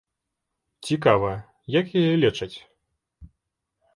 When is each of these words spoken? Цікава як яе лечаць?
Цікава 0.89 1.31
як 1.75 1.85
яе 2.03 2.13
лечаць? 2.23 2.53